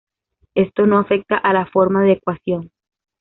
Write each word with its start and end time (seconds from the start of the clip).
Esto 0.55 0.87
no 0.87 0.97
afecta 0.97 1.37
a 1.37 1.53
la 1.53 1.67
forma 1.67 2.01
de 2.01 2.13
ecuación. 2.13 2.71